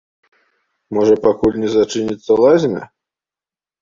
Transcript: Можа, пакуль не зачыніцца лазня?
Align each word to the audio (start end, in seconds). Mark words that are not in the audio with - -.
Можа, 0.97 1.15
пакуль 1.27 1.59
не 1.65 1.69
зачыніцца 1.75 2.31
лазня? 2.43 2.81